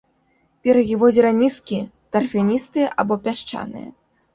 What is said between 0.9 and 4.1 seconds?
возера нізкія, тарфяністыя або пясчаныя.